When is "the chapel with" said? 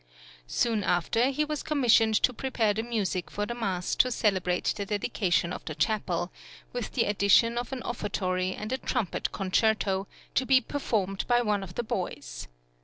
5.65-6.93